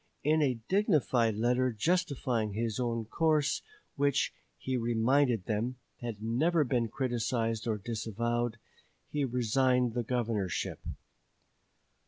[0.23, 3.61] In a dignified letter justifying his own course,
[3.95, 8.57] which, he reminded them, had never been criticized or disavowed,
[9.11, 10.79] he resigned the governorship.